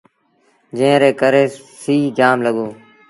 [0.77, 1.43] جݩهݩ ري ڪري
[1.81, 2.67] سيٚ جآم لڳو۔